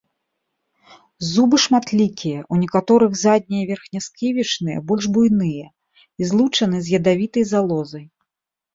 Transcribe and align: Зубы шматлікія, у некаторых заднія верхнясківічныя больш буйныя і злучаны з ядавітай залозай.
Зубы 1.31 1.57
шматлікія, 1.65 2.39
у 2.55 2.57
некаторых 2.63 3.11
заднія 3.25 3.69
верхнясківічныя 3.75 4.77
больш 4.91 5.03
буйныя 5.15 5.65
і 5.71 6.21
злучаны 6.35 6.77
з 6.85 7.03
ядавітай 7.03 7.43
залозай. 7.55 8.05